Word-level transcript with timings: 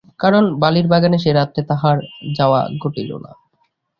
কারণ 0.19 0.43
বালির 0.59 0.87
বাগানে 0.87 1.17
সে 1.17 1.31
রাত্রে 1.33 1.61
তাহার 1.63 1.97
যাওয়া 2.37 2.59
ঘটিল 2.83 3.09
না। 3.17 3.31